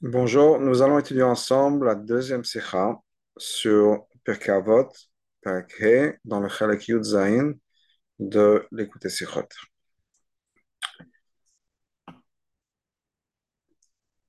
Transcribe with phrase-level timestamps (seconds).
[0.00, 2.98] Bonjour, nous allons étudier ensemble la deuxième sikha
[3.36, 4.88] sur Pirkei Avot,
[5.42, 7.52] Perek dans le Chalek Yud Zayin
[8.18, 9.48] de l'écouter sikhot.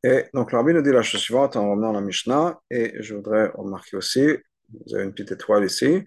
[0.03, 3.13] Et donc, rabbi nous dit la chose suivante en revenant à la Mishnah, et je
[3.15, 4.25] voudrais remarquer aussi,
[4.69, 6.03] vous avez une petite étoile ici,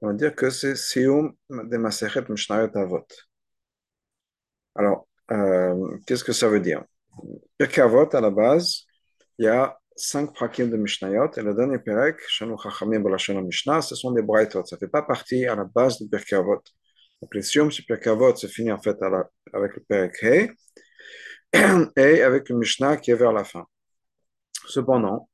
[0.00, 3.06] on va dire que c'est Siyum de Masechet Mishnayot Avot.
[4.74, 6.84] Alors, euh, qu'est-ce que ça veut dire?
[7.58, 8.84] Pirkei Avot, à la base,
[9.38, 13.82] il y a cinq prakim de Mishnayot, et le dernier Perek, Shanu Chachamim Balashon Mishnah,
[13.82, 14.64] ce sont des Braitot.
[14.64, 16.62] Ça ne fait pas partie à la base de Pirkei Avot.
[17.22, 18.96] Donc, les Siyum sur Pirkei Avot se finit en fait
[19.52, 20.50] avec le Perek Hey,
[21.96, 23.64] et avec une Mishnah qui est vers la fin.
[24.66, 25.28] Cependant,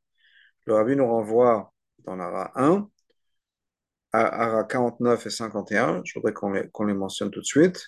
[0.66, 1.72] le Rabbi nous renvoie
[2.04, 2.88] dans l'Ara 1
[4.12, 6.02] à Ara 49 et 51.
[6.04, 7.82] Je voudrais qu'on les mentionne tout de suite,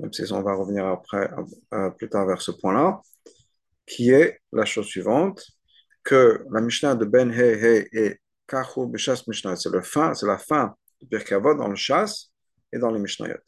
[0.00, 1.30] même si on va revenir après,
[1.74, 3.00] euh, plus tard vers ce point-là,
[3.86, 5.44] qui est la chose suivante,
[6.02, 9.70] que la Mishnah de Ben He He et Kachu Bishas Mishnah, c'est
[10.26, 12.32] la fin de Pirkei Avot dans le chasse
[12.72, 13.38] et dans les Mishnayot.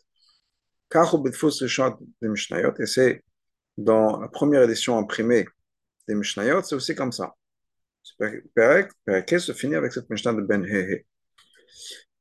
[0.90, 3.24] Kachu Bitfus Rishon des Mishnayot, et c'est
[3.76, 5.46] dans la première édition imprimée
[6.06, 7.34] des Mishnayot, c'est aussi comme ça.
[8.54, 8.90] Perek,
[9.38, 11.04] se finit avec cette Mishnah de Ben Hehe.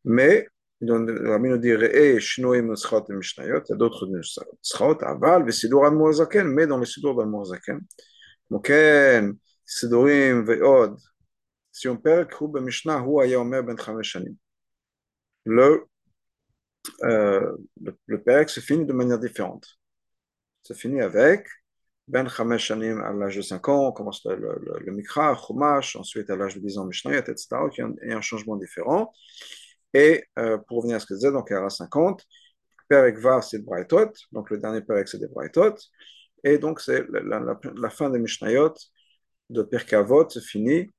[0.06, 5.04] Mais, le Rabbi nous dit, Re'e, Shnoim, Nuschot et Mishnayot, il y a d'autres Nuschot,
[5.04, 7.82] Aval, Vesidur Al-Moazaken, mais dans les Sidur Al-Moazaken,
[8.50, 10.98] Moken, Sidurim, Ve'od,
[11.72, 14.36] si on Perek, Hu Mishnah, Hu Aya Omer Ben Chamesh Shanim.
[15.46, 15.86] Le,
[17.04, 19.68] euh, le, le Perek se finit de manière différente.
[20.64, 21.48] Ça finit avec
[22.08, 25.96] Ben Chamesh Shanim à l'âge de 5 ans, on commence le, le, le Mikra, Chumash,
[25.96, 27.48] ensuite à l'âge de 10 ans, Mishnayot, etc.
[27.78, 29.14] Il y a un changement différent.
[29.94, 32.24] Et euh, pour revenir à ce que je disais, donc aura 50.
[32.88, 35.76] Perek Var, c'est Braitot, donc le dernier Perek, c'est des Braitot.
[36.44, 38.74] Et donc c'est la, fin des Mishnayot
[39.50, 40.90] de Pirkavot se finit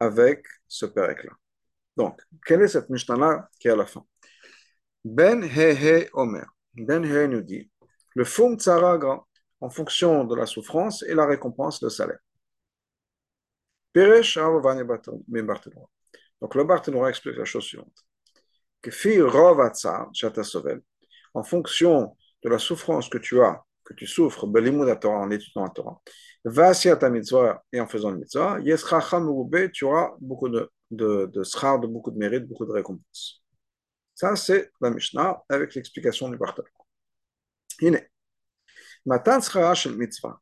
[0.00, 1.32] avec ce Perek-là.
[1.96, 4.04] Donc, quelle est cette Mishnah-là qui est à la fin?
[5.04, 6.46] Ben He He Omer.
[6.74, 7.70] Ben He nous dit
[8.14, 9.26] le fum tsaragra,
[9.60, 12.18] en fonction de la souffrance et la récompense, le salaire.
[13.92, 14.38] Peresh
[16.40, 18.04] Donc le Barthénois explique la chose suivante.
[21.34, 26.00] En fonction de la souffrance que tu as, que tu souffres, en étudiant la Torah,
[26.44, 28.58] va ta mitzvah et en faisant le mitzvah,
[29.72, 33.42] tu auras beaucoup de, de, beaucoup de mérite, beaucoup de récompenses.
[34.14, 36.70] Ça, c'est la Mishnah avec l'explication du Barthénois.
[39.06, 39.40] Matan
[39.74, 40.40] shel mitzvah.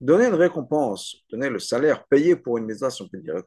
[0.00, 3.42] Donner une récompense, donner le salaire payé pour une mitzvah, si on dire.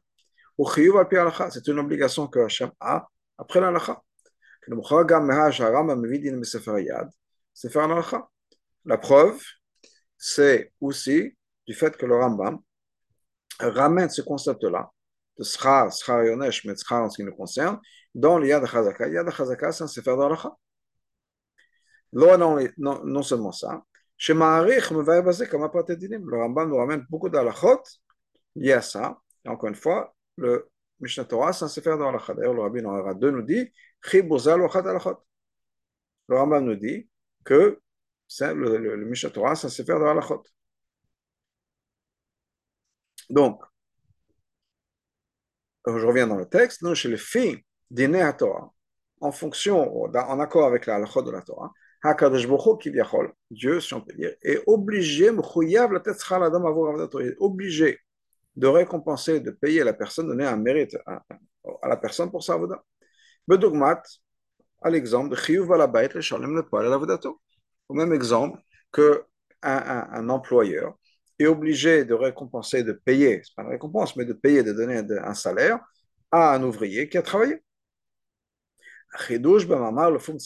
[1.50, 4.02] C'est une obligation que Hachem a après l'alacha.
[4.68, 4.76] La
[8.98, 9.40] preuve,
[10.16, 11.36] c'est aussi
[11.66, 12.58] du fait que le Rambam
[13.58, 14.90] ramène ce concept-là,
[15.38, 17.80] de schar, schar yonesh, mais schar en ce qui nous concerne,
[18.14, 19.08] dans le Yad HaChazaka.
[19.08, 20.52] Yad HaChazaka, c'est un sefer d'alacha.
[22.12, 23.82] Non, non, seulement ça.
[24.28, 24.34] Le
[26.36, 27.82] Rambam nous ramène beaucoup d'alachot
[28.54, 29.18] liés à ça.
[29.46, 30.70] Encore une fois, le
[31.02, 32.34] Mishnah Torah, c'est un sefer d'alachot.
[32.34, 33.72] D'ailleurs, le Rabbi dans 2 nous dit,
[36.28, 37.08] le Rambam nous dit
[37.44, 37.80] que
[38.40, 40.42] le, le, Mishnah Torah, c'est un sefer d'alachot.
[43.30, 43.62] Donc,
[45.86, 47.58] je reviens dans le texte, non, chez les filles
[47.90, 48.72] dîner à Torah,
[49.20, 51.72] en fonction, en accord avec la de la Torah,
[53.50, 55.30] Dieu, si on peut dire, est obligé, est
[57.38, 58.00] obligé
[58.56, 61.22] de récompenser, de payer la personne, donner un mérite à,
[61.88, 62.82] la personne pour sa avoda.
[63.46, 64.02] Bedogmat,
[64.82, 67.40] à l'exemple de Chiyuv Balabait, le Shalem le Poil l'avodato.
[67.88, 68.60] Au même exemple
[68.90, 69.24] que
[69.62, 70.96] un, employeur
[71.38, 75.02] est obligé de récompenser, de payer, c'est pas une récompense, mais de payer, de donner
[75.18, 75.78] un salaire
[76.30, 77.62] à un ouvrier qui a travaillé.
[79.26, 80.38] Chidush Bamamar, le Fum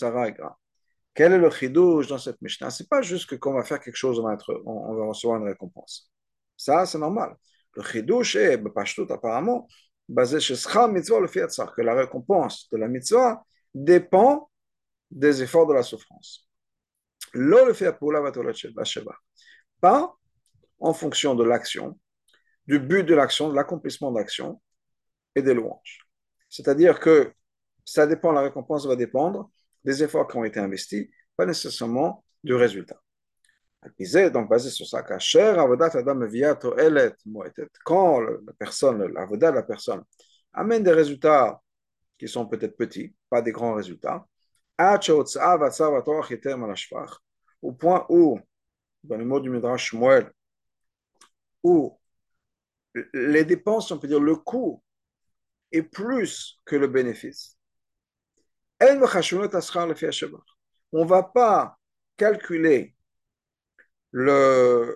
[1.16, 2.69] quel est le chidouche dans cette Mishnah?
[2.71, 5.06] C'est pas juste que quand on va faire quelque chose, on va, être, on, va
[5.06, 6.12] recevoir une récompense.
[6.59, 7.34] Ça, c'est normal.
[7.77, 8.63] Le chidouche est,
[8.95, 9.69] tout apparemment,
[10.09, 13.45] basé sur Schar Mitzvah le Fiatzar, que la récompense de la mitzvah
[13.75, 14.51] dépend
[15.11, 16.49] des efforts de la souffrance.
[17.33, 17.95] Lo le fait
[19.81, 20.17] Pas
[20.81, 21.99] en fonction de l'action,
[22.67, 24.61] du but de l'action, de l'accomplissement de l'action
[25.34, 26.07] et des louanges.
[26.49, 27.33] C'est-à-dire que
[27.84, 29.51] ça dépend, la récompense va dépendre
[29.84, 33.01] des efforts qui ont été investis, pas nécessairement du résultat.
[34.30, 35.18] Donc, basé sur ça, quand
[38.21, 40.03] la personne, l'avodat la personne
[40.53, 41.60] amène des résultats
[42.18, 44.27] qui sont peut-être petits, pas des grands résultats,
[47.62, 48.41] au point où,
[49.04, 50.32] dans le mot du Midrash Shmuel,
[51.62, 51.98] où
[53.12, 54.82] les dépenses, on peut dire le coût,
[55.72, 57.59] est plus que le bénéfice.
[58.80, 58.94] On
[60.92, 61.78] ne va pas
[62.16, 62.96] calculer
[64.12, 64.94] la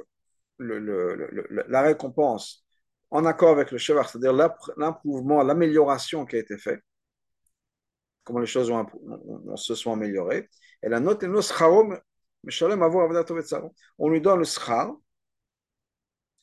[1.82, 2.64] récompense
[3.10, 4.32] en accord avec le cheval, c'est-à-dire
[5.44, 6.80] l'amélioration qui a été faite,
[8.24, 8.72] comment les choses
[9.56, 10.48] se sont améliorées.
[10.82, 11.28] Et la note est
[13.98, 14.92] on lui donne le schar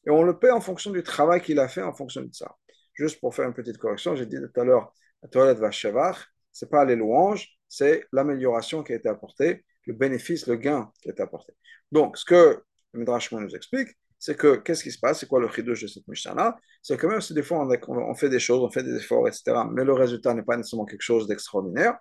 [0.05, 2.55] et on le paie en fonction du travail qu'il a fait en fonction de ça.
[2.93, 6.25] Juste pour faire une petite correction, j'ai dit tout à l'heure, la toilette va chevar,
[6.51, 11.10] c'est pas les louanges, c'est l'amélioration qui a été apportée, le bénéfice, le gain qui
[11.10, 11.54] été apporté.
[11.92, 12.63] Donc, ce que
[12.94, 13.89] Midrash nous explique,
[14.19, 15.19] c'est que qu'est-ce qui se passe?
[15.19, 18.30] C'est quoi le chidouche de cette Mishnah C'est que même si des fois on, fait
[18.30, 21.28] des choses, on fait des efforts, etc., mais le résultat n'est pas nécessairement quelque chose
[21.28, 21.98] d'extraordinaire,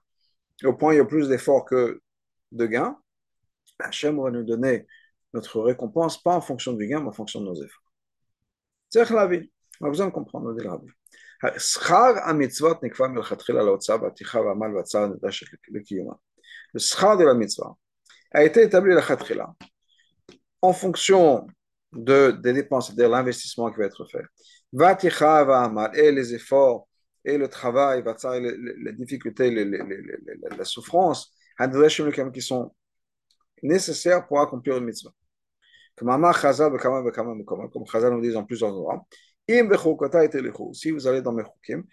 [0.65, 2.00] au point il y a plus d'efforts que
[2.53, 2.99] de gains,
[3.79, 4.87] Hachem va nous donner
[5.35, 7.93] notre récompense, pas en fonction du gain, mais en fonction de nos efforts.
[8.88, 9.50] C'est la vie.
[9.81, 10.88] On a comprendre, le rabbi.
[16.72, 17.74] Le schar de la mitzvah
[18.32, 19.54] a été établi la khatrila
[20.62, 21.46] en fonction
[21.92, 24.24] de, des dépenses, c'est-à-dire l'investissement qui va être fait.
[25.94, 26.88] Et les efforts,
[27.24, 28.02] et le travail,
[28.40, 31.32] les, difficultés, la souffrance,
[32.32, 32.74] qui sont
[33.62, 35.12] nécessaires pour accomplir une mitzvah.
[35.96, 36.32] Comme
[37.86, 39.06] Chazal nous dit en plusieurs endroits,
[39.48, 41.84] si vous allez dans mes chukim.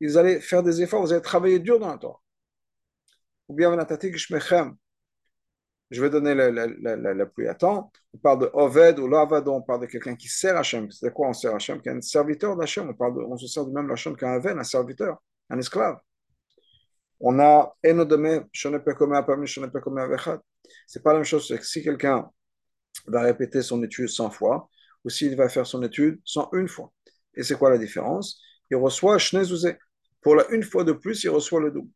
[0.00, 2.20] Vous allez faire des efforts, vous allez travailler dur dans la Torah.
[3.48, 3.74] Ou bien,
[5.90, 7.90] je vais donner la, pluie à temps.
[8.12, 10.90] On parle de Oved ou Lavado, on parle de quelqu'un qui sert Hachem.
[10.90, 11.80] C'est quoi on sert Hachem?
[11.80, 12.90] Qui est un serviteur d'Hachem.
[12.90, 15.16] On, parle de, on se sert de même Hachem qu'un Aven, un serviteur,
[15.48, 15.98] un esclave.
[17.20, 18.92] On a Enodeme, Ce n'est pas
[21.12, 21.48] la même chose.
[21.48, 22.30] C'est que si quelqu'un
[23.06, 24.68] va répéter son étude 100 fois,
[25.04, 26.92] ou s'il va faire son étude 101 fois.
[27.34, 28.42] Et c'est quoi la différence?
[28.70, 29.74] Il reçoit Shnezouze.
[30.20, 31.90] Pour la une fois de plus, il reçoit le double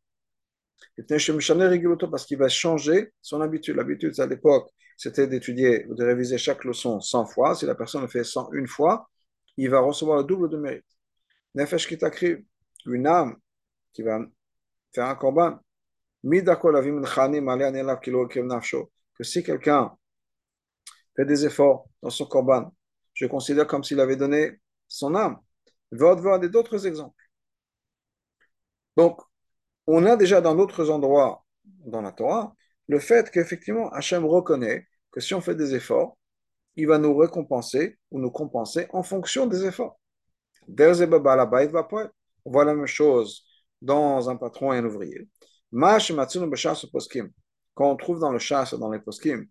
[2.08, 3.76] parce qu'il va changer son habitude.
[3.76, 7.54] L'habitude, à l'époque, c'était d'étudier ou de réviser chaque leçon 100 fois.
[7.54, 9.08] Si la personne le fait 101 fois,
[9.56, 10.84] il va recevoir le double de mérite.
[11.54, 12.46] Nefesh Kitakri,
[12.86, 13.36] une âme
[13.92, 14.20] qui va
[14.94, 15.58] faire un korban,
[19.14, 19.92] que si quelqu'un
[21.16, 22.72] fait des efforts dans son korban,
[23.14, 25.38] je considère comme s'il avait donné son âme.
[25.90, 27.22] voir d'autres exemples.
[28.96, 29.20] Donc,
[29.86, 31.44] on a déjà dans d'autres endroits
[31.86, 32.54] dans la Torah
[32.88, 36.18] le fait qu'effectivement Hachem reconnaît que si on fait des efforts,
[36.76, 39.98] il va nous récompenser ou nous compenser en fonction des efforts.
[40.68, 43.44] On voit la même chose
[43.80, 45.28] dans un patron et un ouvrier.
[47.74, 49.46] Quand on trouve dans le chasse, dans les poskim,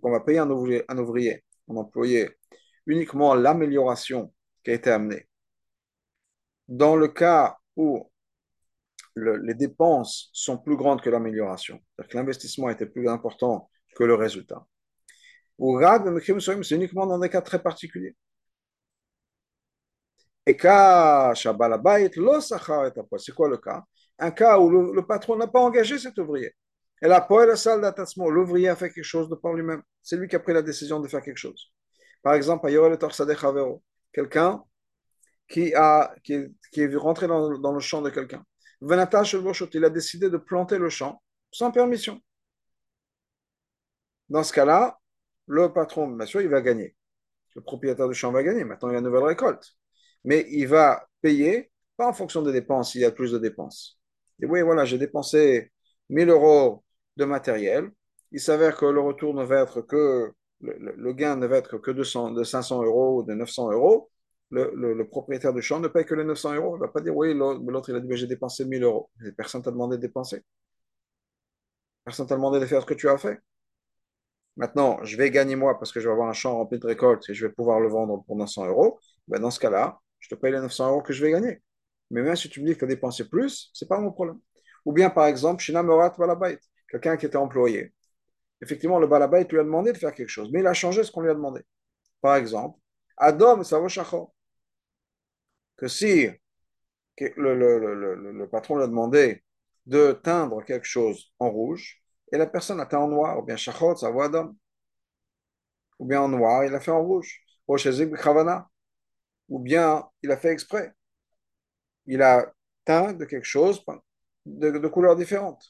[0.00, 2.30] qu'on va payer un ouvrier, un ouvrier, un employé,
[2.86, 4.32] uniquement l'amélioration
[4.64, 5.28] qui a été amenée
[6.68, 8.10] dans le cas où
[9.16, 14.14] les dépenses sont plus grandes que l'amélioration, c'est-à-dire que l'investissement était plus important que le
[14.14, 14.66] résultat.
[15.58, 15.78] Ou
[16.40, 18.16] c'est uniquement dans des cas très particuliers.
[20.46, 20.66] Et c'est
[23.34, 23.84] quoi le cas?
[24.18, 26.52] Un cas où le, patron n'a pas engagé cet ouvrier.
[27.00, 29.82] Et la la salle d'attachement, l'ouvrier a fait quelque chose de par lui-même.
[30.02, 31.72] C'est lui qui a pris la décision de faire quelque chose.
[32.22, 32.68] Par exemple,
[34.12, 34.64] quelqu'un
[35.48, 38.44] qui, a, qui, est, qui est rentré dans, dans le champ de quelqu'un.
[38.82, 41.22] Il a décidé de planter le champ
[41.52, 42.20] sans permission.
[44.28, 44.98] Dans ce cas-là,
[45.46, 46.96] le patron, bien sûr, il va gagner.
[47.56, 48.64] Le propriétaire du champ va gagner.
[48.64, 49.74] Maintenant, il y a une nouvelle récolte.
[50.24, 54.00] Mais il va payer, pas en fonction des dépenses, il y a plus de dépenses.
[54.42, 55.72] Et oui, voilà, j'ai dépensé
[56.10, 56.84] 1000 euros
[57.18, 57.90] de matériel.
[58.32, 60.32] Il s'avère que le retour ne va être que,
[60.62, 62.04] le, le gain ne va être que de
[62.44, 64.11] 500 euros ou de 900 euros
[64.52, 66.76] le, propriétaire du champ ne paye que les 900 euros.
[66.76, 69.10] Il ne va pas dire, oui, l'autre, il a dit, j'ai dépensé 1000 euros.
[69.36, 70.42] Personne t'a demandé de dépenser.
[72.04, 73.38] Personne t'a demandé de faire ce que tu as fait.
[74.56, 77.28] Maintenant, je vais gagner moi parce que je vais avoir un champ rempli de récoltes
[77.30, 79.00] et je vais pouvoir le vendre pour 900 euros.
[79.28, 81.62] Ben, dans ce cas-là, je te paye les 900 euros que je vais gagner.
[82.10, 84.12] Mais même si tu me dis que tu as dépensé plus, ce n'est pas mon
[84.12, 84.38] problème.
[84.84, 86.58] Ou bien, par exemple, Shina Morat Balabait,
[86.90, 87.94] quelqu'un qui était employé.
[88.60, 91.10] Effectivement, le Balabait lui a demandé de faire quelque chose, mais il a changé ce
[91.10, 91.62] qu'on lui a demandé.
[92.20, 92.78] Par exemple,
[93.16, 93.88] Adom, va
[95.82, 96.28] que si
[97.18, 99.42] le, patron lui a demandé
[99.86, 102.00] de teindre quelque chose en rouge,
[102.32, 104.56] et la personne a teint en noir, ou bien shachot, ça voit d'homme,
[105.98, 110.92] ou bien en noir, il a fait en rouge, ou bien il a fait exprès.
[112.06, 112.52] Il a
[112.84, 113.84] teint de quelque chose
[114.46, 115.64] de, de couleurs différentes.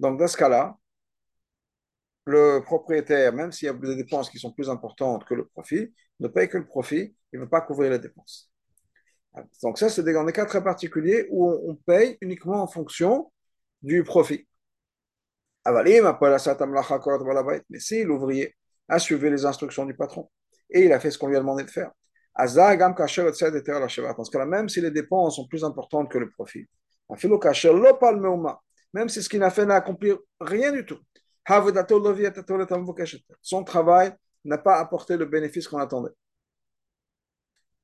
[0.00, 0.76] Donc, dans ce cas-là,
[2.24, 5.94] le propriétaire, même s'il y a des dépenses qui sont plus importantes que le profit,
[6.18, 8.51] ne paye que le profit, il ne veut pas couvrir les dépenses.
[9.62, 13.32] Donc ça, c'est dans des cas très particuliers où on paye uniquement en fonction
[13.82, 14.46] du profit.
[15.64, 16.00] Mais
[17.78, 18.54] si l'ouvrier
[18.88, 20.28] a suivi les instructions du patron.
[20.70, 21.90] Et il a fait ce qu'on lui a demandé de faire,
[22.34, 26.66] dans ce cas-là, même si les dépenses sont plus importantes que le profit,
[28.94, 30.98] même si ce qu'il a fait n'a accompli rien du tout,
[33.42, 36.12] son travail n'a pas apporté le bénéfice qu'on attendait.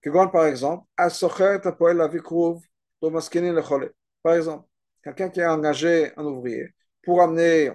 [0.02, 0.86] Par exemple,
[4.22, 4.68] par exemple,
[5.02, 7.70] quelqu'un qui a engagé un ouvrier pour amener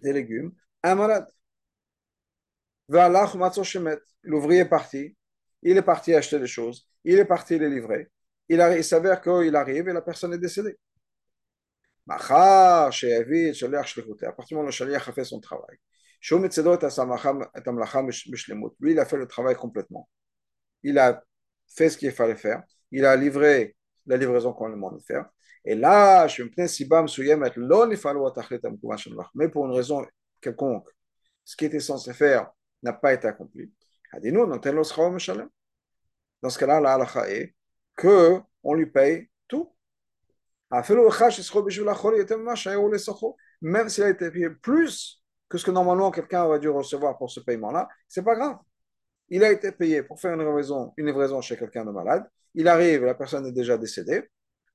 [0.00, 1.28] des légumes, un malade.
[4.22, 5.16] L'ouvrier est parti,
[5.62, 8.08] il est parti acheter des choses, il est parti les livrer.
[8.48, 10.76] Il, il s'avère qu'il arrive et la personne est décédée.
[14.22, 15.76] À partir du moment où le a fait son travail,
[18.80, 20.08] lui, il a fait le travail complètement.
[20.84, 21.22] Il a
[21.66, 22.62] fait ce qu'il fallait faire.
[22.92, 23.76] Il a livré
[24.06, 25.28] la livraison qu'on lui demande de faire.
[25.64, 26.28] Et là,
[29.34, 30.06] mais pour une raison
[30.40, 30.88] quelconque,
[31.44, 32.50] ce qui était censé faire
[32.82, 33.72] n'a pas été accompli.
[36.42, 37.54] Dans ce cas-là, la halakha est
[37.96, 39.74] qu'on lui paye tout.
[43.62, 47.30] Même s'il a été payé plus que ce que normalement quelqu'un aurait dû recevoir pour
[47.30, 48.58] ce paiement-là, c'est pas grave.
[49.28, 52.28] Il a été payé pour faire une livraison, chez quelqu'un de malade.
[52.54, 54.22] Il arrive, la personne est déjà décédée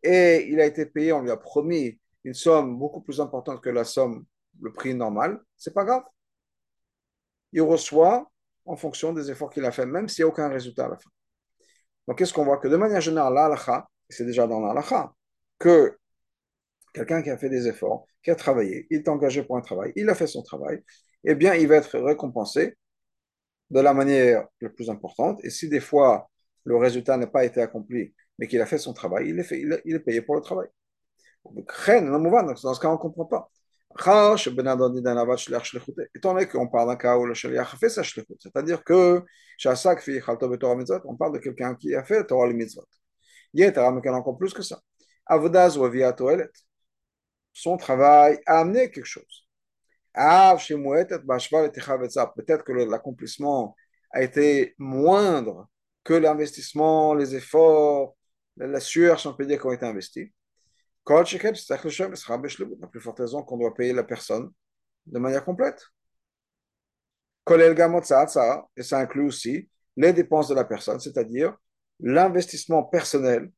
[0.03, 3.69] et il a été payé, on lui a promis une somme beaucoup plus importante que
[3.69, 4.25] la somme,
[4.61, 6.03] le prix normal, c'est pas grave.
[7.53, 8.29] Il reçoit
[8.65, 10.97] en fonction des efforts qu'il a fait, même s'il n'y a aucun résultat à la
[10.97, 11.09] fin.
[12.07, 12.57] Donc, qu'est-ce qu'on voit?
[12.57, 15.13] Que de manière générale, l'alaha, c'est déjà dans l'alaha,
[15.57, 15.97] que
[16.93, 19.93] quelqu'un qui a fait des efforts, qui a travaillé, il est engagé pour un travail,
[19.95, 20.83] il a fait son travail,
[21.23, 22.77] eh bien, il va être récompensé
[23.69, 25.39] de la manière la plus importante.
[25.43, 26.29] Et si des fois,
[26.63, 29.59] le résultat n'a pas été accompli mais qu'il a fait son travail, il est, fait,
[29.59, 30.69] il, est, il est payé pour le travail.
[31.43, 33.51] Dans ce cas, on ne comprend pas.
[36.15, 39.23] Étant donné qu'on parle d'un cas où le shaliach a fait sa shlichut, c'est-à-dire que
[39.65, 42.85] on parle de quelqu'un qui a fait Torah le mitzvot.
[43.53, 44.79] Yetara, mais encore plus que ça.
[45.25, 45.89] Avodaz ou
[47.51, 49.48] Son travail a amené quelque chose.
[52.35, 53.75] Peut-être que l'accomplissement
[54.11, 55.69] a été moindre
[56.03, 58.15] que l'investissement, les efforts,
[58.57, 60.29] la sueur, sans on peut dire, qui ont été investis.
[61.07, 64.51] La plus forte raison qu'on doit payer la personne
[65.05, 65.83] de manière complète.
[68.77, 71.55] Et ça inclut aussi les dépenses de la personne, c'est-à-dire
[71.99, 73.51] l'investissement personnel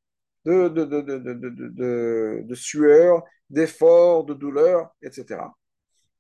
[0.46, 5.42] de, de, de, de, de sueur, d'effort, de douleur, etc.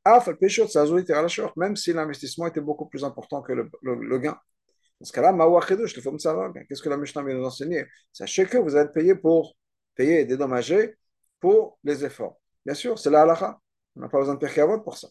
[0.06, 4.40] Même si l'investissement était beaucoup plus important que le, le gain.
[5.00, 5.34] Dans ce cas-là,
[6.68, 7.86] qu'est-ce que la Mishnah vient nous enseigner?
[8.12, 9.56] Sachez que vous êtes payé pour
[9.96, 10.96] payer et dédommager
[11.40, 12.40] pour les efforts.
[12.66, 13.60] Bien sûr, c'est la halakha.
[13.96, 15.08] On n'a pas besoin de perkavot pour ça.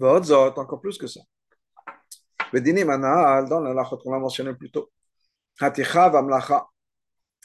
[0.00, 1.20] Encore plus que ça.
[2.52, 4.90] Manal, dans la on l'a mentionné plus tôt.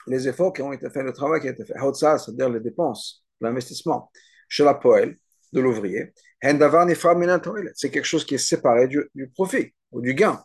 [0.07, 1.73] Les efforts qui ont été faits, le travail qui a été fait.
[1.73, 4.11] C'est-à-dire les dépenses, l'investissement
[4.47, 5.17] chez la poêle
[5.51, 10.43] de l'ouvrier, c'est quelque chose qui est séparé du, profit ou du gain.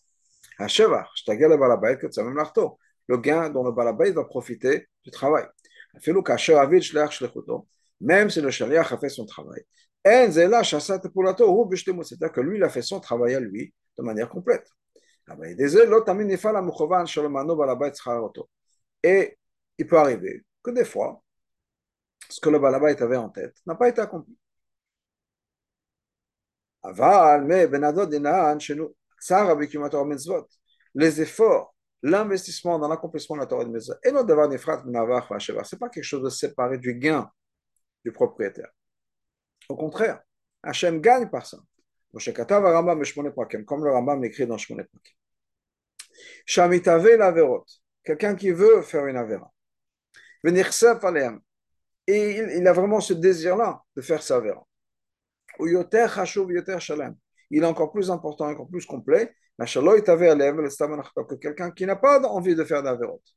[3.08, 5.44] Le gain dont le balabait va profiter du travail.
[8.00, 9.64] Même si le shaliach a fait son travail.
[10.04, 10.62] C'est-à-dire
[12.32, 14.68] que lui, il a fait son travail à lui de manière complète.
[19.02, 19.36] Et
[19.78, 21.22] il peut arriver que des fois,
[22.28, 24.36] ce que le balabait avait en tête n'a pas été accompli.
[28.76, 28.94] Nous,
[30.94, 34.82] les efforts, l'investissement dans l'accomplissement de la Torah de Mitzvot, et notre devoir nefrat
[35.38, 37.30] ce n'est pas quelque chose de séparé du gain
[38.04, 38.70] du propriétaire.
[39.68, 40.22] Au contraire,
[40.62, 41.58] Hachem gagne par ça.
[42.12, 45.14] Comme le Rambam l'écrit dans Shmonet Prakim.
[46.46, 47.06] Shamitave
[48.02, 49.52] quelqu'un qui veut faire une avera.
[52.06, 54.66] Et il, a vraiment ce désir-là de faire sa vera.
[55.60, 55.74] Il
[57.62, 59.34] est encore plus important, encore plus complet.
[59.58, 63.34] Que quelqu'un qui n'a pas envie de faire d'avérote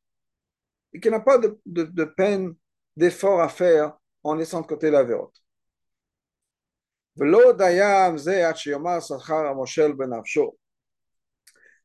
[0.94, 2.54] et qui n'a pas de, peine,
[2.96, 5.36] d'effort à faire en laissant de côté l'avérote.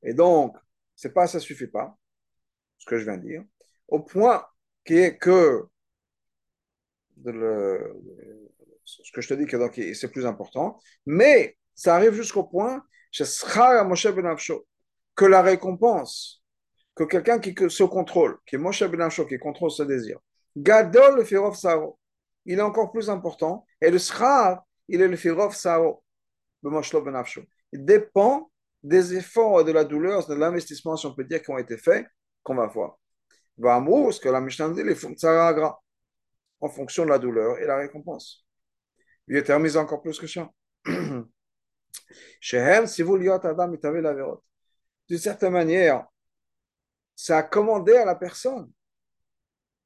[0.02, 0.56] Et donc,
[0.94, 1.96] c'est pas, ça suffit pas,
[2.78, 3.44] ce que je viens de dire,
[3.88, 4.44] au point
[4.86, 5.66] qui est que
[7.24, 7.96] le,
[8.84, 12.82] ce que je te dis que donc c'est plus important, mais ça arrive jusqu'au point
[15.16, 16.42] que la récompense,
[16.94, 20.18] que quelqu'un qui se contrôle, qui est Moshe Ben qui contrôle ce désir,
[20.56, 21.98] Gadol le Firov Saro,
[22.44, 26.04] il est encore plus important, et le Schar, il est le Firov Saro,
[26.62, 27.24] Ben
[27.72, 28.50] Il dépend
[28.82, 32.06] des efforts de la douleur, de l'investissement, si on peut dire, qui ont été faits,
[32.44, 32.98] qu'on va voir.
[33.58, 33.74] Va
[34.12, 34.94] ce que la Mishnah dit, les
[36.60, 38.46] en fonction de la douleur et la récompense.
[39.28, 40.50] Il est terminé encore plus que ça.
[42.86, 43.72] si vous Adam,
[45.08, 46.06] D'une certaine manière,
[47.14, 48.70] ça a commandé à la personne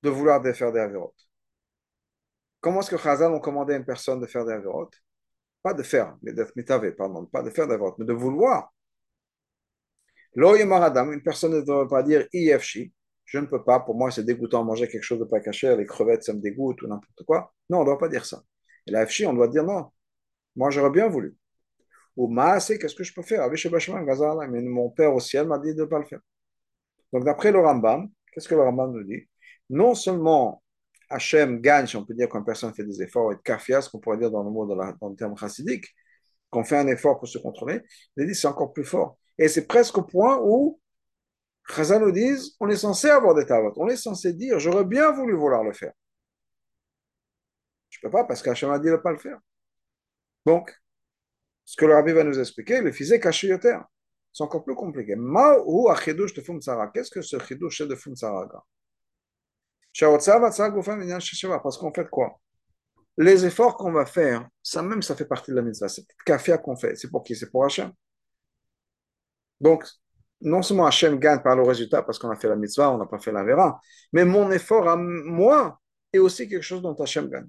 [0.02, 1.28] de vouloir faire des avérotes.
[2.60, 4.94] Comment est-ce que Chazal ont commandé à une personne de faire des avérotes
[5.62, 8.72] Pas de faire, mais d'être mitavé, pardon, pas de faire des avérotes, mais de vouloir.
[10.82, 12.92] Adam, une personne ne devrait pas dire IFC,
[13.30, 15.76] je ne peux pas, pour moi c'est dégoûtant de manger quelque chose de pas caché,
[15.76, 17.54] les crevettes ça me dégoûte ou n'importe quoi.
[17.68, 18.42] Non, on ne doit pas dire ça.
[18.88, 19.86] Et la FCI, on doit dire non.
[20.56, 21.36] Moi j'aurais bien voulu.
[22.16, 23.48] Ou Maasé, qu'est-ce que je peux faire?
[23.48, 26.18] Mais mon père au ciel m'a dit de ne pas le faire.
[27.12, 29.28] Donc d'après le Rambam, qu'est-ce que le Rambam nous dit?
[29.68, 30.60] Non seulement
[31.08, 34.00] Hachem gagne, si on peut dire qu'une personne fait des efforts, et kafia, ce qu'on
[34.00, 35.86] pourrait dire dans le mot dans, le terme chassidique,
[36.50, 37.80] qu'on fait un effort pour se contrôler,
[38.16, 39.18] il dit c'est encore plus fort.
[39.38, 40.80] Et c'est presque au point où
[41.70, 45.10] Chazal nous disent on est censé avoir des tavot, on est censé dire j'aurais bien
[45.12, 45.92] voulu vouloir le faire.
[47.90, 49.38] Je ne peux pas parce qu'Hachem a dit de ne pas le faire.
[50.46, 50.74] Donc,
[51.64, 53.22] ce que le rabbi va nous expliquer, le physique
[53.60, 53.84] terre,
[54.32, 55.14] c'est encore plus compliqué.
[55.16, 58.48] Ma ou achidush de Fumtsara Qu'est-ce que ce chidush de Fumtsara
[61.62, 62.40] Parce qu'en fait quoi?
[63.18, 65.88] Les efforts qu'on va faire, ça même ça fait partie de la mitzvah.
[65.88, 66.96] C'est kafia qu'on fait.
[66.96, 67.34] C'est pour qui?
[67.34, 67.92] C'est pour Hachem.
[69.60, 69.84] Donc,
[70.40, 73.06] non seulement Hachem gagne par le résultat parce qu'on a fait la mitzvah, on n'a
[73.06, 73.80] pas fait la vera,
[74.12, 75.78] mais mon effort à moi
[76.12, 77.48] est aussi quelque chose dont Hachem gagne.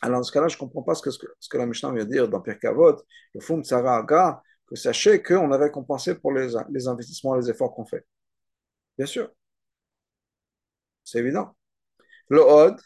[0.00, 2.04] Alors, dans ce cas-là, je ne comprends pas ce que, ce que la Mishnah vient
[2.04, 3.00] dire dans Pierre Kavod,
[3.34, 7.72] le Fum Tzara Aga, que sachez qu'on a récompensé pour les, les investissements, les efforts
[7.72, 8.04] qu'on fait.
[8.98, 9.30] Bien sûr.
[11.04, 11.54] C'est évident.
[12.28, 12.80] Le Od,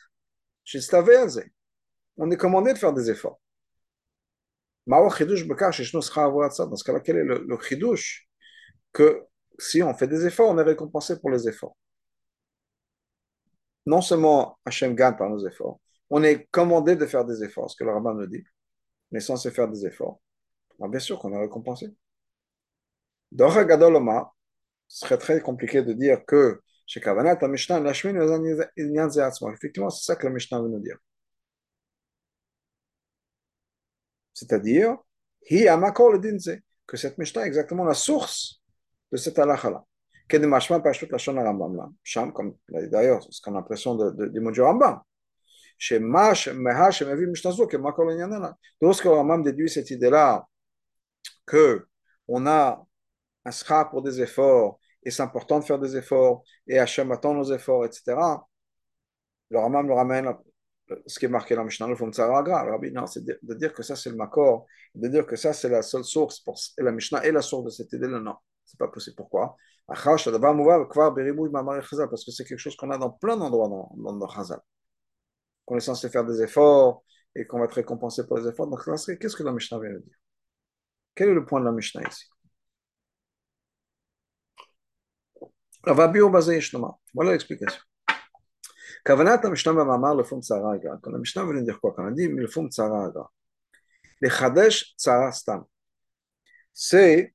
[2.18, 3.40] on est commandé de faire des efforts.
[4.86, 7.56] Dans ce cas-là, quel est le, le
[8.92, 9.26] que
[9.58, 11.76] si on fait des efforts, on est récompensé pour les efforts.
[13.86, 17.76] Non seulement Hachem gagne par nos efforts, on est commandé de faire des efforts, ce
[17.76, 18.44] que le rabbin nous dit.
[19.12, 20.20] On est censé faire des efforts.
[20.78, 21.94] Bien sûr qu'on est récompensé.
[23.32, 24.32] Dans Gadoloma,
[24.88, 27.80] ce serait très compliqué de dire que chez Kavanat, Mishnah,
[29.52, 30.98] effectivement, c'est ça que la Mishnah veut nous dire.
[34.32, 34.96] C'est-à-dire,
[36.86, 38.62] que cette Mishnah est exactement la source
[39.12, 39.84] de cette halakha-là.
[40.28, 40.54] Comme
[42.68, 45.00] d'ailleurs, c'est ce qu'on a l'impression du mot du Rambam.
[48.80, 50.46] Lorsque le Rambam déduit cette idée-là,
[51.46, 52.84] qu'on a
[53.44, 57.34] un schar pour des efforts, et c'est important de faire des efforts, et Hachem attend
[57.34, 58.16] nos efforts, etc.
[59.50, 60.34] Le Rambam le ramène
[61.06, 63.96] ce qui est marqué dans le Mishnah, le Rabbi, non, c'est de, dire que ça
[63.96, 67.24] c'est le Makor, de dire que ça c'est la seule source, pour, et la Mishnah
[67.24, 69.16] est la source de cette idée-là, non, c'est pas possible.
[69.16, 69.56] Pourquoi?
[69.86, 70.16] Parce que
[72.32, 74.60] c'est quelque chose qu'on a dans plein d'endroits dans, dans, dans Chazal.
[75.64, 78.66] Qu'on est censé faire des efforts et qu'on va être récompensé pour les efforts.
[78.66, 80.16] Donc, qu'est-ce que la Mishnah vient de dire?
[81.14, 82.26] Quel est le point de la Mishnah ici?
[87.14, 87.80] Voilà l'explication.
[90.24, 91.92] Fond Tsara Quand la Mishnah veut dire quoi?
[91.94, 93.12] Quand on dit le fond Tsara
[94.20, 95.64] Le Chadesh Tsara Stam.
[96.72, 97.34] C'est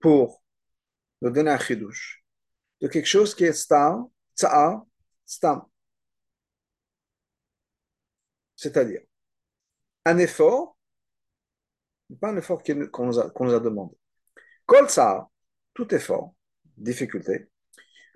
[0.00, 0.42] pour
[1.20, 2.24] nous donner un chidouche
[2.80, 4.84] de quelque chose qui est Stam, Tsara,
[5.26, 5.62] Stam.
[8.56, 9.02] C'est-à-dire
[10.04, 10.76] un effort,
[12.20, 13.94] pas un effort qu'on nous, a, demandé.
[14.66, 15.30] Kol Tsara,
[15.74, 16.34] tout effort,
[16.76, 17.48] difficulté,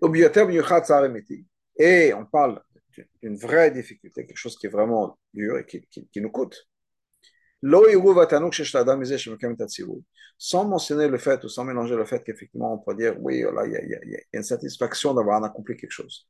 [0.03, 2.63] Emeti et on parle
[3.23, 6.69] d'une vraie difficulté, quelque chose qui est vraiment dur et qui, nous coûte.
[10.37, 13.71] Sans mentionner le fait ou sans mélanger le fait qu'effectivement on peut dire oui, il
[13.71, 16.29] y, y, a une satisfaction d'avoir accompli quelque chose.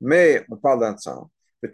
[0.00, 1.26] Mais on parle d'un tsar.
[1.62, 1.68] On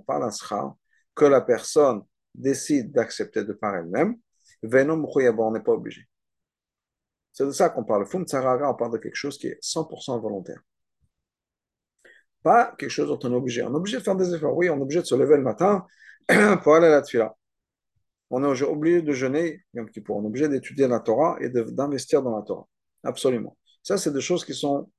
[0.00, 0.76] parle d'un tsar
[1.14, 2.02] que la personne
[2.34, 4.16] décide d'accepter de par elle-même.
[4.62, 6.02] On n'est pas obligé.
[7.32, 8.06] C'est de ça qu'on parle.
[8.12, 10.60] On parle de quelque chose qui est 100% volontaire.
[12.44, 13.62] Pas quelque chose dont on est obligé.
[13.64, 14.56] On est obligé de faire des efforts.
[14.56, 15.84] Oui, on est obligé de se lever le matin
[16.62, 17.34] pour aller à la tfila.
[18.30, 22.22] on est obligé de jeûner Yom Kippour, on est obligé d'étudier la Torah et d'investir
[22.22, 22.68] dans la Torah.
[23.02, 23.56] Absolument.
[23.82, 24.90] Ça, c'est des choses qui sont,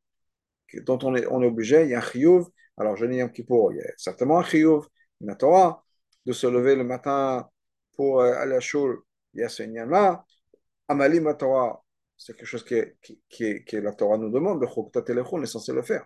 [0.85, 1.83] dont on est, on est obligé.
[1.83, 2.45] Il y a un chiyuv.
[2.77, 4.81] Alors, jeûner Yom Kippour, il y a certainement un chiyuv,
[5.21, 5.83] la Torah,
[6.25, 7.47] de se lever le matin
[7.95, 8.97] pour euh, aller à Shul,
[9.33, 10.25] il y a ce là
[10.87, 11.83] Amalim Torah,
[12.17, 13.19] c'est quelque chose que, qui,
[13.65, 14.67] qui, la Torah nous demande, le
[15.31, 16.05] on est censé le faire.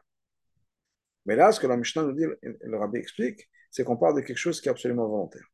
[1.30, 4.22] Mais là, ce que la Mishnah nous dit, le rabbi explique, c'est qu'on parle de
[4.22, 5.46] quelque chose qui est absolument volontaire.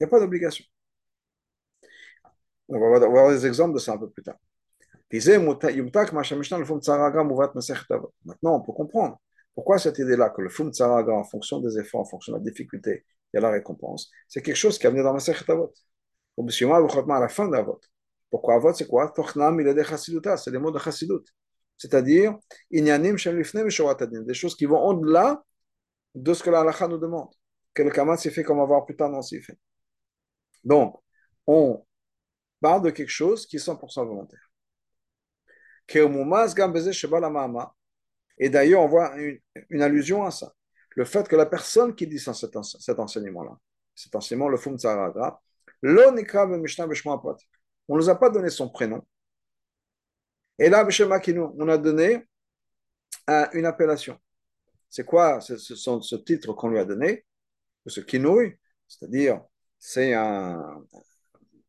[0.00, 0.64] Il n'y a pas d'obligation.
[2.68, 4.34] On va voir des exemples de ça un peu plus tard.
[8.24, 9.20] Maintenant, on peut comprendre
[9.54, 12.42] pourquoi cette idée-là, que le fum tsaraga, en fonction des efforts, en fonction de la
[12.42, 15.72] difficulté, il y a la récompense, c'est quelque chose qui a venu dans Masechet Avot.
[16.36, 17.80] à la fin d'Avot.
[18.28, 19.12] Pourquoi Avot, c'est quoi?
[20.36, 21.22] C'est des mots de Chassidut.
[21.80, 22.38] C'est-à-dire,
[22.70, 25.42] des choses qui vont au-delà
[26.14, 27.30] de ce que la halakha nous demande.
[27.72, 29.58] Que le kamat s'est fait comme avoir plus tard dans s'est fait.
[30.62, 30.94] Donc,
[31.46, 31.82] on
[32.60, 34.52] parle de quelque chose qui est 100% volontaire.
[38.38, 39.14] Et d'ailleurs, on voit
[39.70, 40.52] une, allusion à ça.
[40.96, 43.58] Le fait que la personne qui dit cet, cet enseignement-là,
[43.94, 45.40] cet enseignement, le Fum Tzaragra,
[45.82, 47.48] on ne
[47.88, 49.02] nous a pas donné son prénom.
[50.60, 50.86] Et là,
[51.58, 52.26] on a donné
[53.54, 54.18] une appellation.
[54.90, 57.24] C'est quoi ce, ce, titre qu'on lui a donné?
[57.86, 59.40] Ce kinouï, c'est-à-dire,
[59.78, 60.84] c'est un,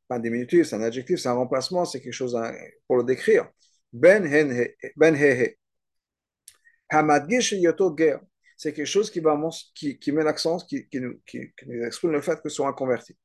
[0.10, 2.38] pas un diminutif, c'est un adjectif, c'est un remplacement, c'est quelque chose
[2.86, 3.48] pour le décrire.
[3.94, 4.76] Ben Hehe.
[4.98, 5.16] Ben
[8.58, 9.40] c'est quelque chose qui, va,
[9.74, 11.22] qui, qui met l'accent, qui, nous,
[11.86, 13.16] exprime le fait que soit un converti.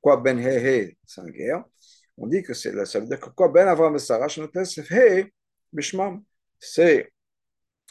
[0.00, 1.64] Quoi, Ben Hehe, c'est un guerre.
[2.20, 4.28] On dit que c'est, ça veut dire que quoi, Ben Avram et Sarah,
[6.60, 7.10] c'est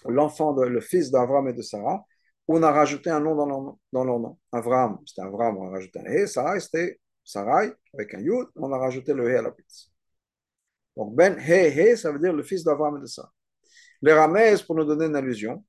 [0.05, 2.05] l'enfant, le fils d'Avram et de Sarah.
[2.47, 4.37] On a rajouté un nom dans leur, dans leur nom.
[4.51, 6.27] Avram, c'était Avram, on a rajouté un He.
[6.27, 9.91] Sarah, c'était Sarai, avec un Yud, on a rajouté le He à la place.
[10.95, 13.33] Donc, Ben He He, ça veut dire le fils d'Avram et de Sarah.
[14.01, 15.63] Les Ramez, pour nous donner une allusion,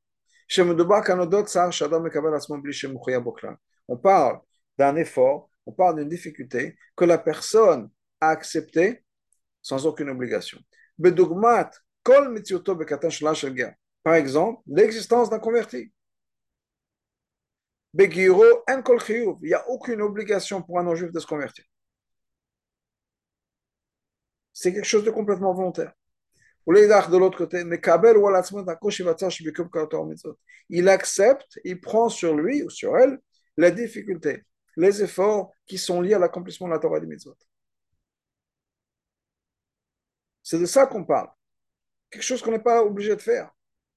[3.88, 4.40] on parle
[4.78, 7.88] d'un effort, on parle d'une difficulté que la personne
[8.20, 9.04] a accepté
[9.62, 10.58] sans aucune obligation.
[14.02, 15.92] Par exemple, l'existence d'un converti.
[17.92, 18.08] Il
[19.42, 21.64] n'y a aucune obligation pour un non-juif de se convertir.
[24.52, 25.92] C'est quelque chose de complètement volontaire.
[26.66, 27.64] De l'autre côté,
[30.68, 33.18] il accepte, il prend sur lui ou sur elle
[33.56, 34.44] les difficultés,
[34.76, 37.36] les efforts qui sont liés à l'accomplissement de la Torah des mitzvot.
[40.42, 41.28] C'est de ça qu'on parle.
[42.10, 43.50] Quelque chose qu'on n'est pas obligé de faire,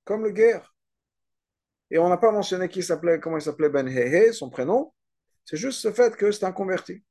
[0.04, 0.76] comme le guerre.
[1.90, 4.94] Et on n'a pas mentionné qui s'appelait, comment il s'appelait Ben Hehe, son prénom.
[5.46, 7.04] C'est juste ce fait que c'est un converti.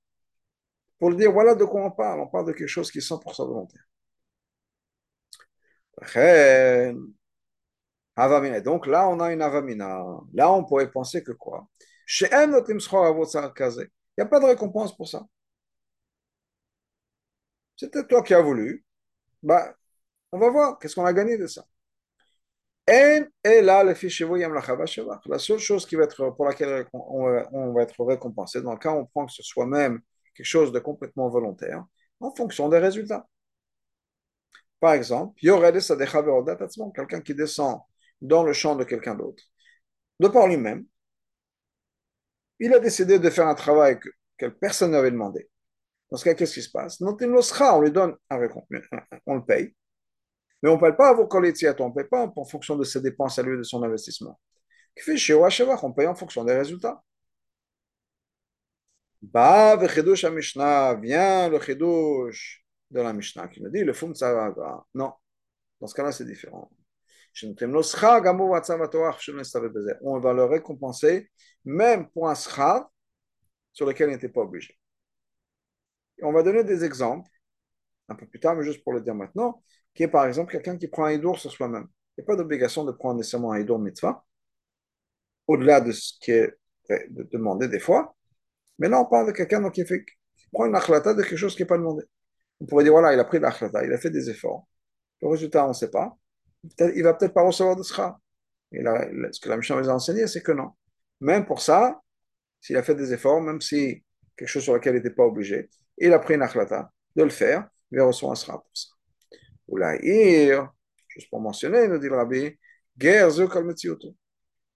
[0.99, 2.21] Pour le dire, voilà de quoi on parle.
[2.21, 3.83] On parle de quelque chose qui est 100% volontaire.
[8.62, 10.05] Donc là, on a une avamina.
[10.33, 11.66] Là, on pourrait penser que quoi?
[12.21, 15.25] Il n'y a pas de récompense pour ça.
[17.77, 18.85] C'était toi qui as voulu.
[19.42, 19.74] Bah,
[20.33, 21.64] on va voir qu'est-ce qu'on a gagné de ça?
[22.88, 23.94] Et là, le
[25.31, 28.92] La seule chose qui va être, pour laquelle on va être récompensé, dans le cas
[28.92, 30.00] où on prend que ce soit même
[30.35, 31.85] quelque chose de complètement volontaire,
[32.20, 33.28] en fonction des résultats.
[34.81, 35.38] Par exemple,
[36.94, 37.81] quelqu'un qui descend
[38.20, 39.44] dans le champ de quelqu'un d'autre,
[40.20, 40.87] de par lui-même,
[42.61, 44.00] il a décidé de faire un travail
[44.38, 45.48] que, personne n'avait demandé.
[46.12, 47.01] Dans ce cas, qu'est-ce qui se passe?
[47.01, 48.85] On lui donne un récompense,
[49.27, 49.75] on le paye,
[50.62, 52.85] mais on ne paye pas à vos collègues, on ne paye pas en fonction de
[52.85, 54.38] ses dépenses à lui de son investissement.
[55.07, 57.03] On paye en fonction des résultats.
[59.22, 64.12] Bah, vient le chidouche de la Mishnah qui me dit le fum
[64.92, 65.14] Non,
[65.81, 66.70] dans ce cas-là, c'est différent.
[70.03, 71.31] On va le récompenser
[71.64, 72.90] même pour un schar
[73.72, 74.79] sur lequel il n'était pas obligé.
[76.23, 77.31] On va donner des exemples
[78.09, 79.63] un peu plus tard, mais juste pour le dire maintenant,
[79.95, 81.87] qui est par exemple quelqu'un qui prend un hidour sur soi-même.
[82.17, 84.25] Il n'y a pas d'obligation de prendre nécessairement un hidour mitzvah,
[85.47, 86.53] au-delà de ce qui est
[87.33, 88.15] demandé des fois.
[88.79, 91.63] Mais là, on parle de quelqu'un qui, qui prend une achlata de quelque chose qui
[91.63, 92.05] n'est pas demandé.
[92.61, 94.67] On pourrait dire, voilà, il a pris l'achlata, il a fait des efforts.
[95.21, 96.17] Le résultat, on ne sait pas.
[96.79, 97.83] Il va peut-être pas recevoir de
[98.81, 100.71] là, ce que la Mishnah nous a enseigné, c'est que non.
[101.21, 102.01] Même pour ça,
[102.61, 104.05] s'il a fait des efforts, même si
[104.37, 105.69] quelque chose sur lequel il n'était pas obligé,
[106.07, 108.88] il a pris une achlata de le faire, va recevoir un schar pour ça.
[109.69, 109.97] Ou là,
[111.09, 112.59] juste pour mentionner, nous dit le rabbi,
[112.97, 113.29] guerre,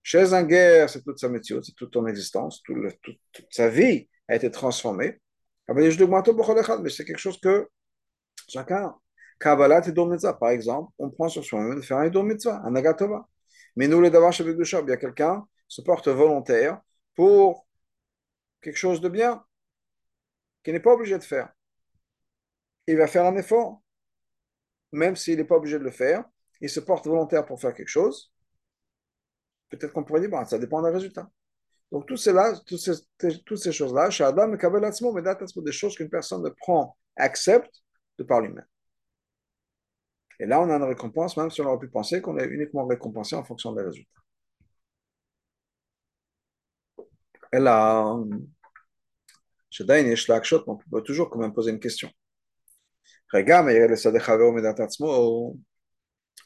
[0.03, 2.79] Chez un guerre, c'est toute sa métier, c'est toute ton existence, toute
[3.51, 5.21] sa vie a été transformée
[5.69, 5.91] mais
[6.91, 7.69] c'est quelque chose que
[8.49, 8.95] chacun,
[9.41, 12.75] Kabbalah et Mitzvah, par exemple, on prend sur soi-même de faire un Idor Mitzvah, un
[12.77, 13.27] Agatova.
[13.75, 16.81] Mais nous, les Davash avec il y a quelqu'un se porte volontaire
[17.15, 17.67] pour
[18.63, 19.45] quelque chose de bien
[20.67, 21.49] qu'il n'est pas obligé de faire.
[22.89, 23.83] Il va faire un effort,
[24.91, 26.25] même s'il n'est pas obligé de le faire,
[26.61, 28.33] il se porte volontaire pour faire quelque chose.
[29.69, 31.31] Peut-être qu'on pourrait dire, bon, ça dépend des résultats.
[31.93, 32.95] Donc, tout cela, toutes ces,
[33.45, 37.85] toutes ces choses-là, chez Adam et des choses qu'une personne prend, accepte
[38.19, 38.67] de par lui-même.
[40.41, 42.87] Et là, on a une récompense, même si on aurait pu penser qu'on est uniquement
[42.87, 44.21] récompensé en fonction des résultats.
[47.53, 48.17] Et là,
[49.79, 52.11] on peut toujours quand même poser une question.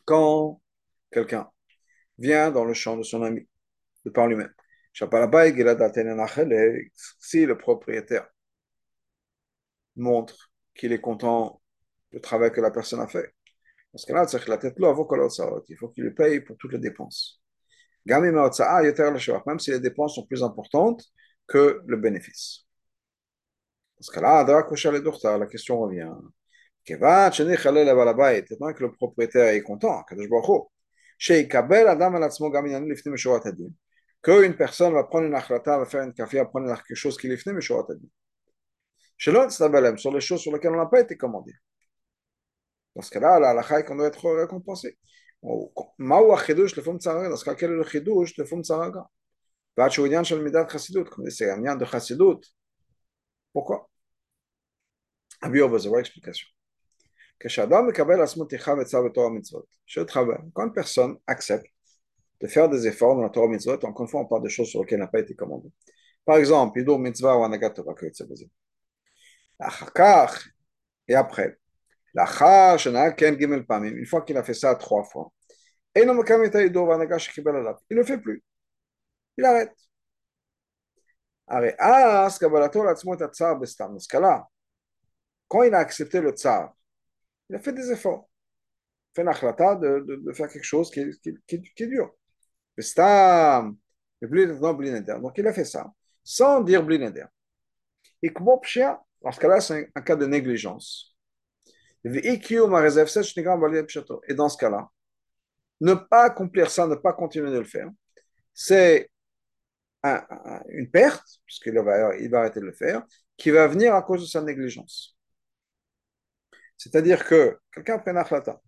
[0.05, 0.61] Quand
[1.13, 1.49] quelqu'un
[2.19, 3.49] vient dans le champ de son ami,
[4.05, 4.53] de par lui-même,
[7.21, 8.29] si le propriétaire
[9.97, 11.61] montre qu'il est content
[12.13, 13.35] du travail que la personne a fait,
[13.93, 14.27] parce que là,
[15.69, 17.41] il faut qu'il le paye pour toutes les dépenses.
[18.07, 21.05] Même si les dépenses sont plus importantes
[21.47, 22.67] que le bénéfice.
[24.01, 26.11] Parce que Dans ce cas-là, la question revient.
[26.89, 27.31] Maintenant
[28.73, 30.03] que le propriétaire est content,
[34.23, 37.37] qu'une personne va prendre une achlata, va faire une kafia, prendre quelque chose qu'il est
[37.37, 37.61] fini, mais
[39.19, 41.53] Chez l'autre, c'est sur les choses sur lesquelles on n'a pas été commandé.
[42.97, 44.97] Dans ce cas-là, la halakha est qu'on doit être récompensé.
[45.99, 49.07] Maou achidush le fum tsaraga, dans ce cas, quel est le chidush le fum tsaraga?
[49.77, 52.41] Vachu inyan shel midat chassidut, comme dit, c'est un de chassidut.
[53.53, 53.90] Pourquoi?
[55.46, 56.56] אביוב, זה לא explication.
[57.40, 61.68] כשאדם מקבל עצמו טרחה וצו בתור המצוות, je travaille, quand une personne accepte
[62.42, 64.70] de faire des efforts dans la Torah mitzvot, encore une fois, on parle de choses
[64.70, 65.70] sur lesquelles n'a pas été commandé.
[66.26, 68.26] Par exemple, il doit mitzvah ou anagat Torah, que c'est
[69.60, 70.48] אחר כך,
[71.08, 71.50] et après,
[72.16, 75.30] לאחר שנהג כן ג' פעמים, une fois qu'il a fait ça trois fois,
[75.96, 78.44] אינו מקיים את הידור והנהגה שקיבל עליו, il ne fait plus,
[79.40, 79.86] il arrête.
[81.48, 84.40] הרי אז קבלתו לעצמו את הצער בסתם השכלה.
[85.51, 86.73] quand il a accepté le tsar,
[87.49, 88.31] il a fait des efforts.
[89.05, 92.13] Il a fait l'achlata de, de, faire quelque chose qui, qui, qui, qui est dur.
[92.77, 93.77] Mais c'est un.
[94.23, 95.91] Donc il a fait ça,
[96.23, 97.25] sans dire blinader.
[98.23, 101.17] Et comme pshia, dans ce cas-là, c'est un, cas de négligence.
[102.05, 102.39] Et
[104.35, 104.89] dans ce cas-là,
[105.81, 107.89] ne pas accomplir ça, ne pas continuer de le faire,
[108.55, 109.11] c'est
[110.05, 113.03] une perte, puisqu'il va, va arrêter de le faire,
[113.37, 115.17] qui va venir à cause de sa négligence.
[116.81, 118.59] C'est-à-dire que quelqu'un prend un akhlata,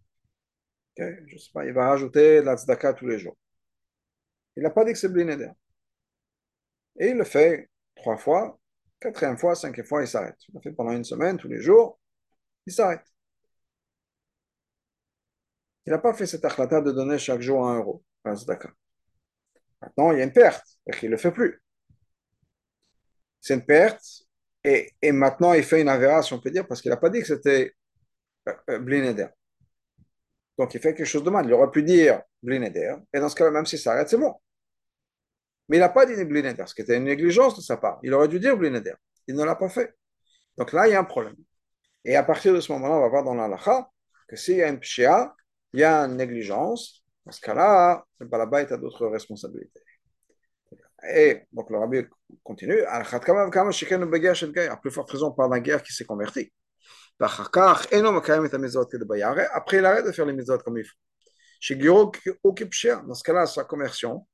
[0.93, 1.17] okay?
[1.29, 3.39] je sais pas, il va rajouter la tzedaka tous les jours.
[4.55, 5.49] Il n'a pas dit que c'est blinéder.
[7.01, 8.61] Et il le fait trois fois,
[9.01, 10.37] quatrième fois, cinquième fois, il s'arrête.
[10.49, 11.99] Il le fait pendant une semaine, tous les jours,
[12.67, 13.07] il s'arrête.
[15.87, 18.05] Il n'a pas fait cette achlata de donner chaque jour un euro.
[19.81, 21.63] Maintenant, il y a une perte, et qu'il ne le fait plus.
[23.41, 24.05] C'est une perte,
[24.65, 27.21] et, maintenant il fait une avéra, si on peut dire, parce qu'il n'a pas dit
[27.21, 27.75] que c'était
[28.49, 29.29] euh, euh, blinéder.
[30.59, 31.47] Donc il fait quelque chose de mal.
[31.47, 34.35] Il aurait pu dire blinéder, et dans ce cas-là, même s'il s'arrête, c'est bon.
[35.69, 37.99] Mais il n'a pas dit blinéder, ce qui était une négligence de sa part.
[38.03, 38.93] Il aurait dû dire blinéder.
[39.27, 39.95] Il ne l'a pas fait.
[40.57, 41.37] Donc là, il y a un problème.
[42.05, 43.89] Et à partir de ce moment-là, on va voir dans l'alacha
[44.29, 45.35] que s'il y a une pshia,
[45.73, 49.81] il y a une négligence, dans ce cas-là, le balabait a d'autres responsabilités.
[51.15, 52.03] Et donc le rabbi
[52.43, 53.03] continue, à
[54.77, 56.53] plus forte raison par la guerre qui s'est converti.
[57.21, 57.45] Après,
[59.77, 60.97] il arrête de faire les mitzvot comme il faut.
[61.61, 62.11] Chez Giro,
[63.07, 64.27] dans ce cas-là, sa conversion,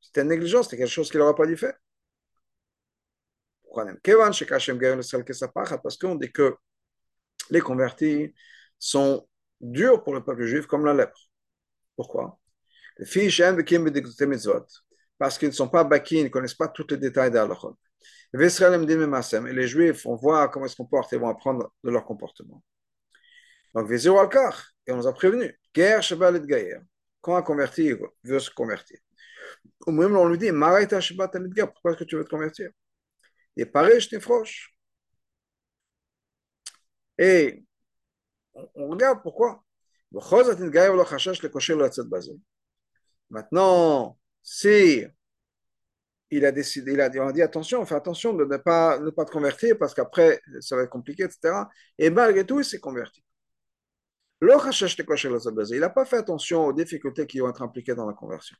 [0.00, 1.74] c'était une négligence, c'était quelque chose qu'il n'aurait pas dû faire.
[3.62, 3.84] Pourquoi
[5.82, 6.56] Parce qu'on dit que
[7.50, 8.34] les convertis
[8.78, 9.28] sont
[9.60, 11.18] dur pour le peuple juif comme la lèpre.
[11.94, 12.38] Pourquoi?
[12.98, 13.30] Les filles
[15.18, 17.76] parce qu'ils ne sont pas baki, ils ne connaissent pas tous les détails d'Alachot.
[18.38, 22.62] Et les juifs vont voir comment ils se comportent et vont apprendre de leur comportement.
[23.74, 26.80] Donc, et on nous a prévenu, guerre, Shabbat et Gaïr.
[27.20, 27.92] Quand un converti
[28.24, 28.98] veut se convertir,
[29.86, 32.70] ou même on lui dit, Maraita Shabbat et pourquoi est-ce que tu veux te convertir?
[33.56, 34.72] Et pareil, je t'effroche.
[37.18, 37.64] Et
[38.74, 39.62] on regarde pourquoi.
[43.30, 45.04] Maintenant, si
[46.30, 48.98] il a décidé, il a dit, on a dit attention, fait attention de ne pas,
[48.98, 51.54] ne pas te convertir parce qu'après ça va être compliqué, etc.
[51.98, 53.24] Et malgré tout, il s'est converti.
[54.42, 54.48] Il
[55.80, 58.56] n'a pas fait attention aux difficultés qui vont être impliquées dans la conversion.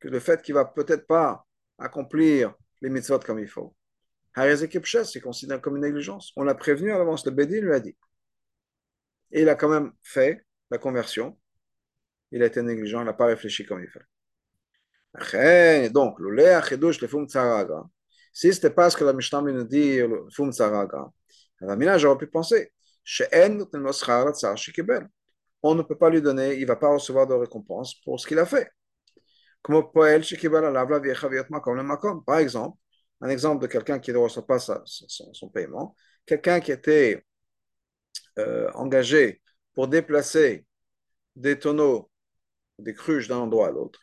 [0.00, 1.44] Que le fait qu'il va peut-être pas
[1.78, 3.74] accomplir les mitzvot comme il faut.
[4.34, 6.32] c'est considéré comme une négligence.
[6.36, 7.96] On l'a prévenu à l'avance, le Bédin lui a dit.
[9.30, 11.38] Et il a quand même fait la conversion.
[12.30, 14.06] Il a été négligent, il n'a pas réfléchi comme il fallait.
[15.92, 16.18] Donc,
[18.32, 20.00] si ce n'était pas ce que la Mishnah nous dit,
[20.34, 21.10] Fum Tsaraga,
[21.60, 22.72] alors j'aurais pu penser,
[25.62, 28.26] on ne peut pas lui donner, il ne va pas recevoir de récompense pour ce
[28.26, 28.70] qu'il a fait.
[29.62, 29.76] Par
[32.38, 32.78] exemple,
[33.20, 37.24] un exemple de quelqu'un qui ne reçoit pas son, paiement, quelqu'un qui était
[38.38, 39.40] euh, engagé
[39.74, 40.64] pour déplacer
[41.34, 42.08] des tonneaux,
[42.78, 44.00] des cruches d'un endroit à l'autre,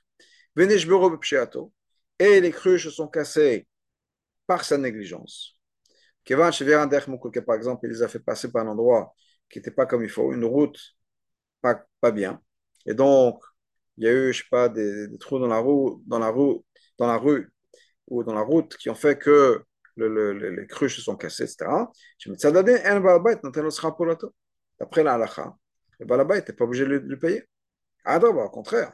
[0.58, 3.68] et les cruches sont cassées
[4.48, 5.60] par sa négligence.
[6.28, 6.48] Par
[7.56, 9.14] exemple, il les a fait passer par un endroit
[9.50, 10.80] qui n'était pas comme il faut, une route
[11.62, 12.42] pas, pas bien.
[12.86, 13.42] Et donc,
[13.98, 16.60] il y a eu, je sais pas, des, trous dans la, roue, dans, la rue,
[16.98, 17.52] dans la rue
[18.08, 19.64] ou dans la route qui ont fait que
[19.96, 21.90] le, le, les cruches se sont cassées, etc.
[24.80, 25.56] D'après la halakha,
[26.00, 27.44] le balabait n'était pas obligé de le payer.
[28.04, 28.94] Ah non, au contraire.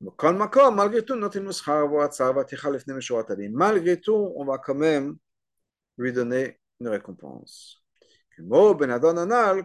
[0.00, 1.14] malgré tout,
[3.50, 5.16] malgré tout, on va quand même
[5.98, 7.82] lui donner une récompense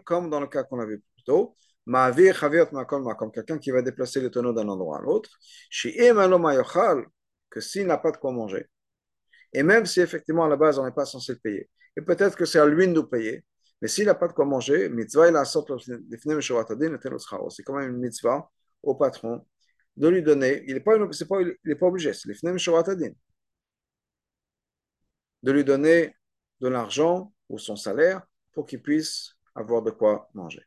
[0.04, 1.58] comme dans le cas qu'on a vu plus tôt,
[3.18, 5.30] comme quelqu'un qui va déplacer le tonneau d'un endroit à l'autre,
[7.50, 8.68] que s'il n'a pas de quoi manger,
[9.54, 12.38] et même si effectivement à la base on n'est pas censé le payer, et peut-être
[12.38, 13.44] que c'est à lui de nous payer,
[13.82, 14.96] mais s'il n'a pas de quoi manger, il
[17.50, 18.50] c'est quand même une mitzvah
[18.84, 19.46] au patron
[19.98, 22.28] de lui donner, il n'est pas, pas, il pas obligé, c'est
[25.44, 26.16] de lui donner
[26.60, 28.22] de l'argent ou son salaire
[28.54, 30.64] pour qu'ils puissent avoir de quoi manger.